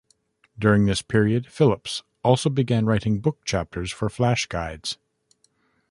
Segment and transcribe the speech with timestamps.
[0.57, 4.97] During this period, Phillips also began writing book chapters for flash guides.